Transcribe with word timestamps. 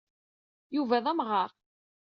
Yuba 0.75 0.97
d 1.03 1.05
amɣar. 1.11 1.51